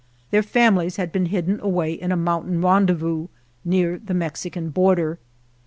[0.31, 3.27] Their families had been hidden away in a mountain rendezvous
[3.63, 5.19] near the Mexican border.